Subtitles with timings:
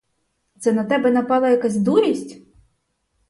[0.59, 2.41] Це на тебе напала якась дурість?